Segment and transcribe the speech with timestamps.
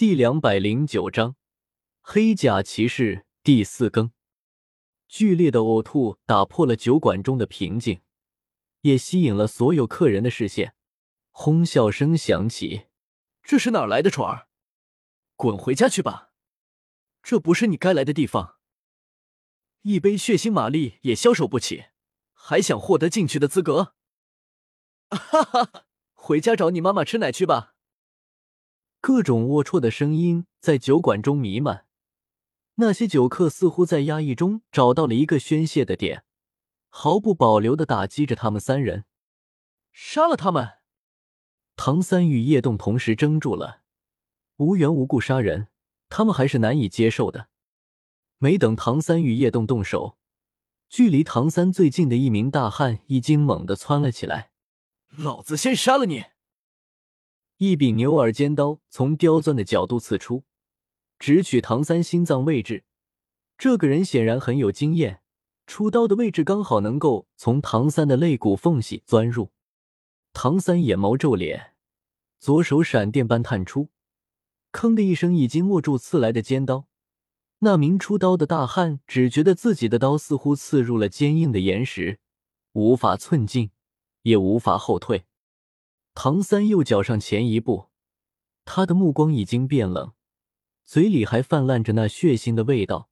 [0.00, 1.36] 第两百零九章
[2.00, 4.12] 黑甲骑士第四更。
[5.06, 8.00] 剧烈的呕吐打破了酒馆中的平静，
[8.80, 10.74] 也吸引了所有客人的视线。
[11.32, 12.86] 哄笑声响起
[13.44, 14.48] ：“这是哪来的宠儿？
[15.36, 16.30] 滚回家去吧！
[17.22, 18.56] 这不是你该来的地方。
[19.82, 21.88] 一杯血腥玛丽也消受不起，
[22.32, 23.94] 还想获得进去的资格？
[25.10, 25.84] 哈哈！
[26.14, 27.74] 回家找你妈妈吃奶去吧。”
[29.00, 31.86] 各种龌龊的声音在酒馆中弥漫，
[32.74, 36.24] 那些酒客似乎在压抑中找到了一个宣泄的点，
[36.90, 39.06] 毫不保留的打击着他们三人，
[39.90, 40.80] 杀了他们！
[41.76, 43.80] 唐三与叶动同时怔住了，
[44.56, 45.68] 无缘无故杀人，
[46.10, 47.48] 他们还是难以接受的。
[48.36, 50.18] 没等唐三与叶动动手，
[50.90, 54.50] 距离唐三最近的一名大汉已经猛地窜了起来，
[55.08, 56.24] 老子先杀了你！
[57.62, 60.44] 一柄牛耳尖刀从刁钻的角度刺出，
[61.18, 62.84] 直取唐三心脏位置。
[63.58, 65.20] 这个人显然很有经验，
[65.66, 69.50] 出刀的位置刚好能够从唐三的肋骨缝隙钻入。
[70.32, 71.74] 唐三眼眸皱脸，
[72.38, 73.90] 左手闪电般探出，
[74.72, 76.86] 吭的一声，已经握住刺来的尖刀。
[77.58, 82.20] 那名出刀的大汉只觉得自己的刀似乎刺入了坚硬的岩石，
[82.72, 83.70] 无法寸进，
[84.22, 85.26] 也无法后退。
[86.14, 87.88] 唐三又脚上前一步，
[88.64, 90.12] 他的目光已经变冷，
[90.84, 93.08] 嘴里还泛滥着那血腥的味道，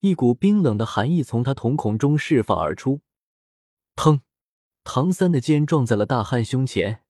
[0.00, 3.02] 一股冰冷的寒意从他瞳孔中释放而出。
[3.94, 4.20] 砰！
[4.82, 7.02] 唐三的肩撞在了大汉胸前，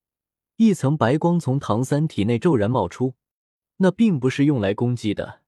[0.56, 3.14] 一层白光从唐三体内骤然冒出，
[3.78, 5.40] 那并不是用来攻击的，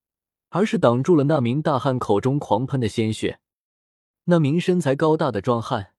[0.49, 3.41] 而是挡住了那名大汉口中狂喷的鲜血。
[4.25, 5.93] 那名身材高大的壮汉，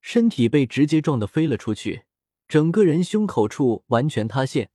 [0.00, 2.04] 身体被直接撞得飞了出去。
[2.54, 4.70] 整个人胸口处完全塌陷，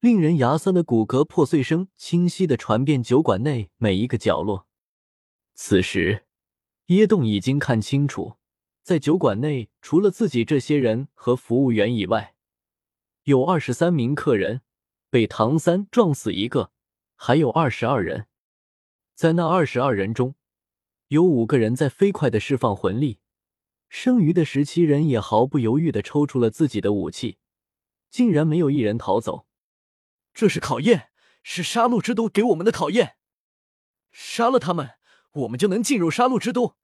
[0.00, 4.66] 令人牙酸的骨骼破碎声清晰的传遍酒馆内每一个角落。
[5.54, 6.26] 此时，
[6.86, 8.38] 耶洞已经看清楚，
[8.82, 12.34] 在酒馆内除了自己这些人和服务员以外，
[13.22, 14.62] 有二十三名客人
[15.08, 16.72] 被唐三撞死一个，
[17.14, 18.26] 还有二十二人。
[19.14, 20.34] 在那二十二人中，
[21.06, 23.20] 有五个人在飞快的释放魂力。
[23.88, 27.38] 剩余的十七人也毫不犹豫的抽出了自己的武器，
[28.10, 29.46] 竟然没有一人逃走。
[30.34, 31.10] 这是考验，
[31.42, 33.16] 是杀戮之都给我们的考验。
[34.10, 34.92] 杀了他们，
[35.32, 36.76] 我们就能进入杀戮之都。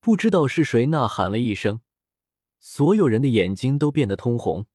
[0.00, 1.80] 不知道是谁呐喊了一声，
[2.58, 4.66] 所有人的眼睛都变得通红，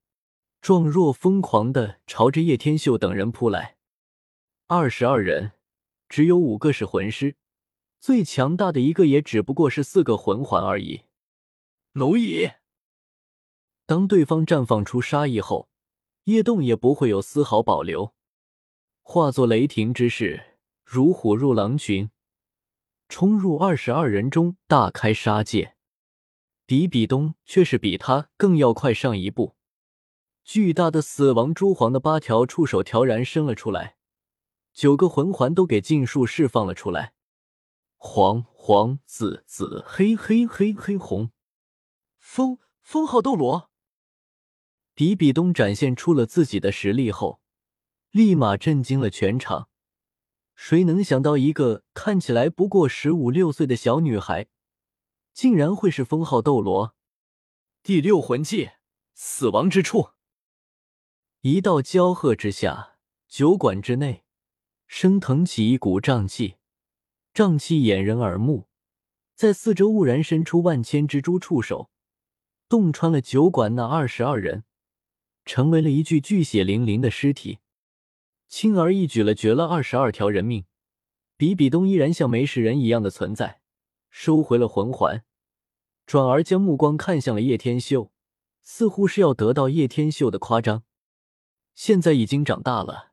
[0.61, 3.77] 状若疯狂的朝着叶天秀等人扑来。
[4.67, 5.51] 二十二人，
[6.07, 7.35] 只有五个是魂师，
[7.99, 11.01] 最强大的一个也只不过是四个魂环而已。
[11.95, 12.51] 蝼蚁。
[13.85, 15.69] 当对方绽放出杀意后，
[16.25, 18.13] 叶动也不会有丝毫保留，
[19.01, 22.11] 化作雷霆之势，如虎入狼群，
[23.07, 25.77] 冲入二十二人中，大开杀戒。
[26.65, 29.55] 比比东却是比他更要快上一步，
[30.43, 33.95] 巨大的死亡蛛皇的八条触手条然伸了出来，
[34.73, 37.13] 九个魂环都给尽数释放了出来，
[37.95, 41.31] 黄黄紫紫黑黑黑黑红。
[42.25, 43.69] 封封号斗罗，
[44.95, 47.39] 比比东展现出了自己的实力后，
[48.09, 49.69] 立马震惊了全场。
[50.55, 54.47] 谁能想到，一个看起来不过十五六岁的小女孩，
[55.33, 56.95] 竟然会是封号斗罗？
[57.83, 58.71] 第六魂技，
[59.13, 60.09] 死亡之处。
[61.41, 62.97] 一道交喝之下，
[63.29, 64.25] 酒馆之内
[64.87, 66.55] 升腾起一股瘴气，
[67.35, 68.67] 瘴气掩人耳目，
[69.35, 71.91] 在四周兀然伸出万千蜘蛛触手。
[72.67, 74.63] 洞穿了酒馆那二十二人，
[75.45, 77.59] 成为了一具巨血淋淋的尸体，
[78.47, 80.65] 轻而易举了绝了二十二条人命。
[81.37, 83.59] 比比东依然像没事人一样的存在，
[84.09, 85.23] 收回了魂环，
[86.05, 88.11] 转而将目光看向了叶天秀，
[88.63, 90.83] 似乎是要得到叶天秀的夸张。
[91.73, 93.11] 现在已经长大了，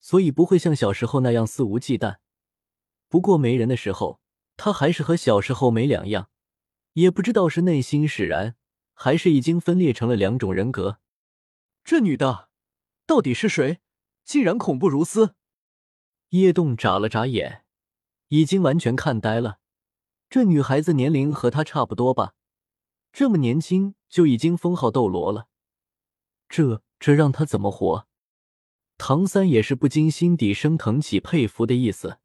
[0.00, 2.18] 所以不会像小时候那样肆无忌惮。
[3.08, 4.20] 不过没人的时候，
[4.56, 6.30] 他还是和小时候没两样，
[6.92, 8.54] 也不知道是内心使然。
[8.98, 10.98] 还是已经分裂成了两种人格。
[11.84, 12.48] 这女的
[13.06, 13.80] 到底是谁？
[14.24, 15.36] 竟然恐怖如斯！
[16.30, 17.64] 叶动眨了眨眼，
[18.28, 19.60] 已经完全看呆了。
[20.28, 22.34] 这女孩子年龄和他差不多吧？
[23.12, 25.46] 这么年轻就已经封号斗罗了，
[26.48, 28.08] 这这让他怎么活？
[28.98, 32.18] 唐三也是不禁心底升腾起佩服的意思。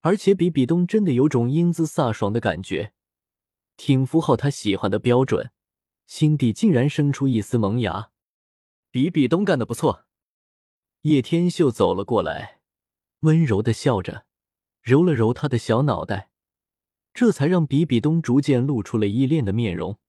[0.00, 2.94] 而且比比东真的有种英姿飒爽的感觉，
[3.76, 5.52] 挺符合他喜欢的标准。
[6.10, 8.10] 心底竟然生出一丝萌芽，
[8.90, 10.06] 比比东干的不错。
[11.02, 12.58] 叶天秀走了过来，
[13.20, 14.26] 温柔的笑着，
[14.82, 16.30] 揉了揉他的小脑袋，
[17.14, 20.00] 这才让比比东逐渐露出了依恋的面容。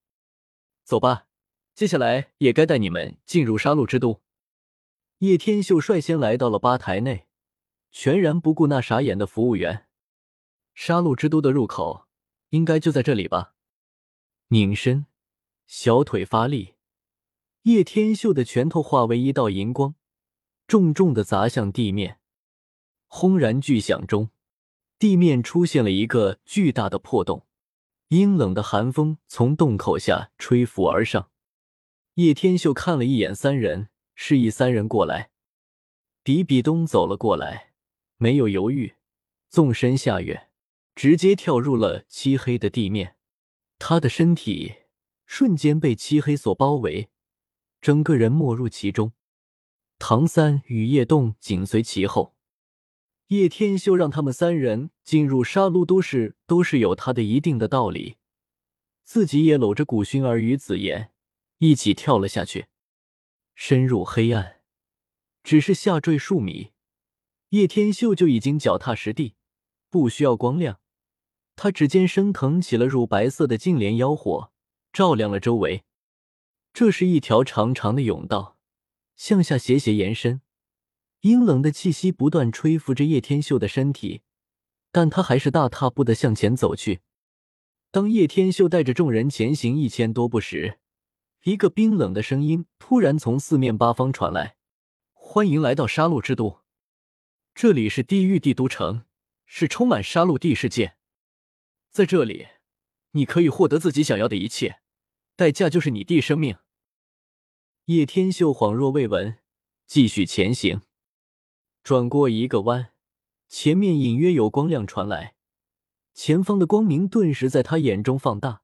[0.82, 1.28] 走吧，
[1.72, 4.20] 接下来也该带你们进入杀戮之都。
[5.18, 7.28] 叶天秀率先来到了吧台内，
[7.92, 9.86] 全然不顾那傻眼的服务员。
[10.74, 12.08] 杀戮之都的入口
[12.48, 13.54] 应该就在这里吧？
[14.48, 15.06] 拧身，
[15.74, 16.74] 小腿发力，
[17.62, 19.94] 叶天秀的拳头化为一道银光，
[20.66, 22.20] 重重的砸向地面。
[23.06, 24.28] 轰然巨响中，
[24.98, 27.46] 地面出现了一个巨大的破洞，
[28.08, 31.30] 阴冷的寒风从洞口下吹拂而上。
[32.16, 33.88] 叶天秀看了一眼三人。
[34.14, 35.30] 示意三人过来，
[36.22, 37.72] 比比东走了过来，
[38.18, 38.96] 没有犹豫，
[39.48, 40.50] 纵身下跃，
[40.94, 43.16] 直接跳入了漆黑的地面。
[43.78, 44.74] 他的身体
[45.34, 47.08] 瞬间被漆黑所包围，
[47.80, 49.14] 整个人没入其中。
[49.98, 52.36] 唐三与叶动紧随其后。
[53.28, 58.18] 叶天秀让他们三人进入杀戮都市，都是有他的一定的道理。
[59.04, 61.12] 自己也搂着古薰儿与紫妍
[61.56, 62.66] 一起跳了下去。
[63.54, 64.60] 深入黑暗，
[65.42, 66.72] 只是下坠数米，
[67.48, 69.36] 叶天秀就已经脚踏实地，
[69.88, 70.80] 不需要光亮。
[71.56, 74.51] 他指尖升腾起了乳白色的净莲妖火，
[74.92, 75.84] 照亮了周围。
[76.72, 78.58] 这是一条长长的甬道，
[79.16, 80.40] 向下斜斜延伸。
[81.20, 84.22] 阴冷的气息不断吹拂着叶天秀的身体，
[84.90, 87.00] 但他还是大踏步的向前走去。
[87.90, 90.80] 当叶天秀带着众人前行一千多步时，
[91.44, 94.56] 一个冰冷的声音突然从四面八方传来
[95.12, 96.62] ：“欢迎来到杀戮之都，
[97.54, 99.04] 这里是地狱帝都城，
[99.46, 100.96] 是充满杀戮地世界。
[101.90, 102.48] 在这里，
[103.12, 104.80] 你可以获得自己想要的一切，
[105.42, 106.56] 代价就是你弟生命。”
[107.86, 109.38] 叶天秀恍若未闻，
[109.88, 110.82] 继续前行。
[111.82, 112.92] 转过一个弯，
[113.48, 115.34] 前面隐约有光亮传来，
[116.14, 118.62] 前方的光明顿时在他眼中放大，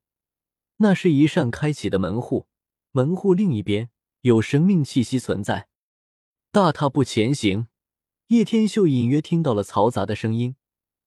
[0.76, 2.46] 那是一扇开启的门户。
[2.92, 3.90] 门户另一边
[4.20, 5.66] 有生命气息存在，
[6.52, 7.66] 大踏步前行。
[8.28, 10.54] 叶天秀隐约听到了嘈杂的声音。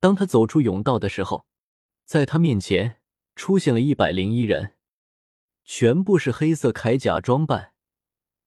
[0.01, 1.45] 当他走出甬道的时候，
[2.03, 2.99] 在他面前
[3.37, 4.73] 出现了一百零一人，
[5.63, 7.73] 全部是黑色铠甲装扮，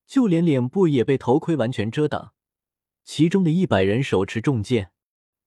[0.05, 2.33] 就连脸部也被头盔完全遮挡。
[3.03, 4.91] 其中的一百人手持重剑，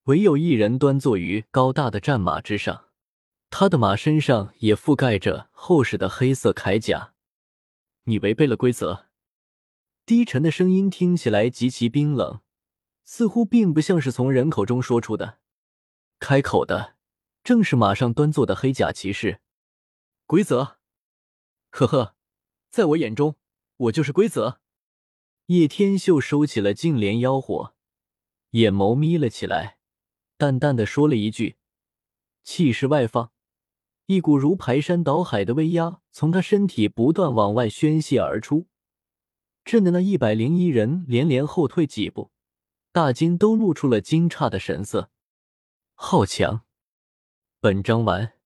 [0.03, 2.85] 唯有一人端坐于高大的战马之上，
[3.49, 7.13] 他的马身上也覆盖着厚实的黑色铠甲。
[8.05, 9.07] 你违背了规则。
[10.05, 12.39] 低沉的声音听起来极其冰冷，
[13.03, 15.37] 似乎并不像是从人口中说出的。
[16.17, 16.95] 开口的
[17.43, 19.41] 正是马上端坐的黑甲骑士。
[20.25, 20.78] 规则？
[21.69, 22.15] 呵呵，
[22.69, 23.35] 在我眼中，
[23.77, 24.59] 我就是规则。
[25.47, 27.73] 叶天秀收起了净莲妖火，
[28.51, 29.77] 眼眸眯了起来，
[30.37, 31.57] 淡淡的说了一句，
[32.43, 33.31] 气势外放。
[34.07, 38.67] 一股如排山倒海的威压从他身体不断往外宣泄而出，
[39.63, 42.31] 震得那一百零一人连连后退几步，
[42.91, 45.11] 大惊都露出了惊诧的神色。
[45.93, 46.65] 好强！
[47.59, 48.38] 本章完。